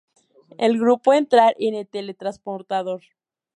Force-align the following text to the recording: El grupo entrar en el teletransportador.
El 0.57 0.79
grupo 0.79 1.13
entrar 1.13 1.53
en 1.59 1.75
el 1.75 1.87
teletransportador. 1.87 3.03